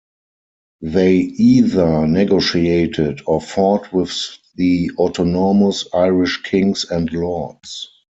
[0.81, 4.11] They either negotiated or fought with
[4.55, 7.87] the autonomous Irish Kings and lords.